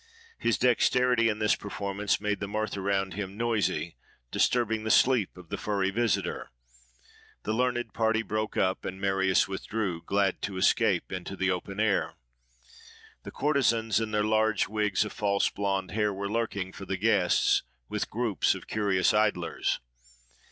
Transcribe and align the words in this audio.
His 0.39 0.57
dexterity 0.57 1.29
in 1.29 1.37
this 1.37 1.53
performance 1.55 2.19
made 2.19 2.39
the 2.39 2.47
mirth 2.47 2.75
around 2.75 3.13
him 3.13 3.37
noisy, 3.37 3.97
disturbing 4.31 4.83
the 4.83 4.89
sleep 4.89 5.37
of 5.37 5.49
the 5.49 5.59
furry 5.59 5.91
visitor: 5.91 6.49
the 7.43 7.53
learned 7.53 7.93
party 7.93 8.23
broke 8.23 8.57
up; 8.57 8.83
and 8.83 8.99
Marius 8.99 9.47
withdrew, 9.47 10.01
glad 10.01 10.41
to 10.41 10.57
escape 10.57 11.11
into 11.11 11.35
the 11.35 11.51
open 11.51 11.79
air. 11.79 12.15
The 13.25 13.31
courtesans 13.31 13.99
in 13.99 14.09
their 14.09 14.23
large 14.23 14.67
wigs 14.67 15.05
of 15.05 15.13
false 15.13 15.51
blond 15.51 15.91
hair, 15.91 16.11
were 16.11 16.27
lurking 16.31 16.73
for 16.73 16.85
the 16.87 16.97
guests, 16.97 17.61
with 17.87 18.09
groups 18.09 18.55
of 18.55 18.65
curious 18.65 19.13
idlers. 19.13 19.81